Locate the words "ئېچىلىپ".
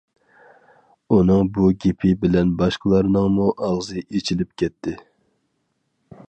4.07-4.59